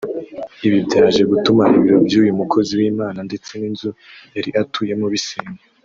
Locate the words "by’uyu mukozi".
2.07-2.71